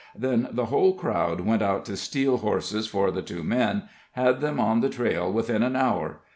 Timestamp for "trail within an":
4.89-5.75